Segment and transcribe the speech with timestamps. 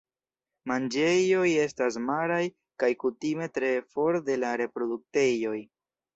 [0.69, 2.39] Manĝejoj estas maraj
[2.85, 5.57] kaj kutime tre for de la reproduktejoj.